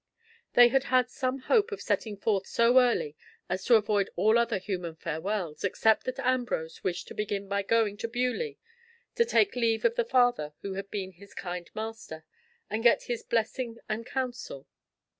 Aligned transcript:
They 0.53 0.69
had 0.69 0.85
had 0.85 1.11
some 1.11 1.41
hope 1.41 1.71
of 1.71 1.79
setting 1.79 2.17
forth 2.17 2.47
so 2.47 2.79
early 2.79 3.15
as 3.47 3.63
to 3.65 3.75
avoid 3.75 4.09
all 4.15 4.39
other 4.39 4.57
human 4.57 4.95
farewells, 4.95 5.63
except 5.63 6.05
that 6.05 6.17
Ambrose 6.17 6.83
wished 6.83 7.07
to 7.09 7.13
begin 7.13 7.47
by 7.47 7.61
going 7.61 7.97
to 7.97 8.07
Beaulieu 8.07 8.55
to 9.13 9.25
take 9.25 9.55
leave 9.55 9.85
of 9.85 9.93
the 9.93 10.03
Father 10.03 10.53
who 10.63 10.73
had 10.73 10.89
been 10.89 11.11
his 11.11 11.35
kind 11.35 11.69
master, 11.75 12.25
and 12.67 12.81
get 12.81 13.03
his 13.03 13.21
blessing 13.21 13.77
and 13.87 14.03
counsel. 14.07 14.65